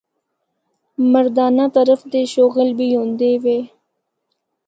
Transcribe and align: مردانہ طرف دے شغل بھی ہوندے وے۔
مردانہ 1.11 1.65
طرف 1.75 2.01
دے 2.13 2.21
شغل 2.33 2.67
بھی 2.77 2.87
ہوندے 2.97 3.31
وے۔ 3.43 3.57